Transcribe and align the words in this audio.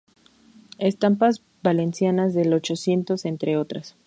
Estampas 0.79 1.43
valencianas 1.61 2.33
del 2.33 2.53
Ochocientos", 2.55 3.23
entre 3.23 3.55
otras. 3.55 3.95